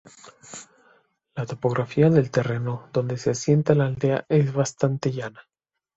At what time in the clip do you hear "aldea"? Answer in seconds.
3.85-4.25